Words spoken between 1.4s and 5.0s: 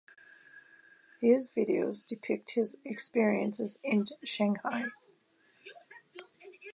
videos depict his experiences in Shanghai.